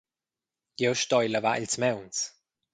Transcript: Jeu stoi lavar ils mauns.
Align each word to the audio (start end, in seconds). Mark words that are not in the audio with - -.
Jeu 0.79 0.93
stoi 1.03 1.27
lavar 1.31 1.59
ils 1.63 1.77
mauns. 1.81 2.17